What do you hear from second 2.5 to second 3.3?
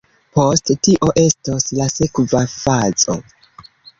fazo.